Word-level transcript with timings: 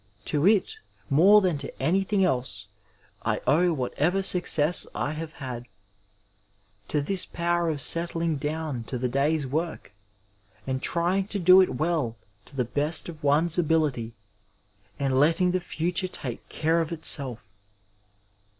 To 0.25 0.47
it, 0.47 0.79
more 1.11 1.41
than 1.41 1.59
to 1.59 1.79
anything 1.79 2.25
else, 2.25 2.65
I 3.21 3.39
owe 3.45 3.71
whatever 3.71 4.23
success 4.23 4.87
I 4.95 5.11
have 5.13 5.33
had— 5.33 5.67
^to 6.89 7.05
this 7.05 7.23
power 7.23 7.69
of 7.69 7.81
set 7.81 8.09
tling 8.09 8.37
down 8.37 8.83
to 8.85 8.97
the 8.97 9.07
day's 9.07 9.45
work 9.45 9.91
and 10.65 10.81
trying 10.81 11.27
to 11.27 11.37
do 11.37 11.61
it 11.61 11.75
well 11.75 12.15
to 12.45 12.55
the 12.55 12.65
best 12.65 13.09
of 13.09 13.23
one's 13.23 13.59
ability, 13.59 14.15
and 14.97 15.19
letting 15.19 15.51
the 15.51 15.59
future 15.59 16.07
take 16.07 16.49
care 16.49 16.81
of 16.81 16.91
itself. 16.91 17.53